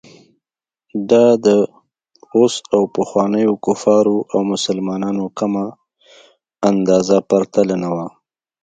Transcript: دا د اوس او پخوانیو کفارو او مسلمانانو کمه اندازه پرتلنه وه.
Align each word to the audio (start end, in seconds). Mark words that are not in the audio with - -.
دا 1.09 1.25
د 1.45 1.47
اوس 2.35 2.53
او 2.75 2.81
پخوانیو 2.95 3.53
کفارو 3.65 4.17
او 4.33 4.39
مسلمانانو 4.53 5.25
کمه 5.37 5.65
اندازه 6.69 7.17
پرتلنه 7.29 7.89
وه. 7.95 8.07